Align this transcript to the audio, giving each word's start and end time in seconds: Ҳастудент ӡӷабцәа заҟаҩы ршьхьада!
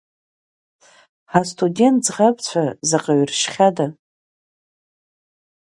Ҳастудент 1.31 1.99
ӡӷабцәа 2.05 2.63
заҟаҩы 2.89 3.25
ршьхьада! 3.29 3.87